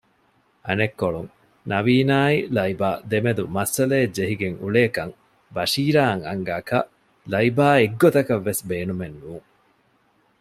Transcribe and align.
އަނެއްކޮޅުން 0.65 1.29
ނަވީނާއި 1.71 2.37
ލައިބާ 2.55 2.89
ދެމެދު 3.11 3.43
މައްސަލައެއް 3.55 4.15
ޖެހިގެން 4.17 4.57
އުޅޭކަން 4.63 5.13
ބަޝީރާއަށް 5.55 6.23
އަންގާކަށް 6.29 6.89
ލައިބާއެއް 7.31 7.95
ގޮތަކަށްވެސް 8.01 8.61
ބޭނުމެއް 8.69 9.17
ނޫން 9.21 9.47